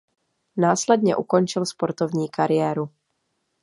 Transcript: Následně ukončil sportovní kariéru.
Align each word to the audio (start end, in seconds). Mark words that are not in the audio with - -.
Následně 0.57 1.15
ukončil 1.15 1.65
sportovní 1.65 2.29
kariéru. 2.29 2.89